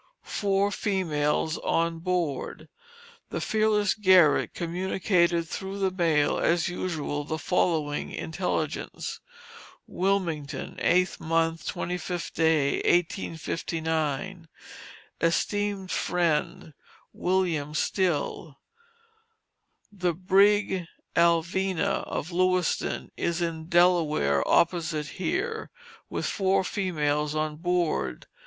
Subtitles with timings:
[0.23, 2.67] FOUR FEMALES ON BOARD.
[3.29, 9.19] The fearless Garrett communicated through the mail, as usual, the following intelligence:
[9.87, 11.51] WILMINGTON, 8th mo.
[11.51, 12.39] 25th,
[12.79, 14.47] 1859.
[15.21, 16.73] ESTEEMED FRIEND,
[17.13, 17.75] WM.
[17.75, 18.55] STILL:
[19.91, 25.69] The brig Alvena, of Lewistown, is in the Delaware opposite here,
[26.09, 28.25] with four females on board.